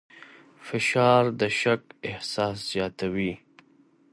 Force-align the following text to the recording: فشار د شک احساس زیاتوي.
فشار 0.67 1.23
د 1.39 1.41
شک 1.59 1.81
احساس 2.09 2.57
زیاتوي. 2.71 3.33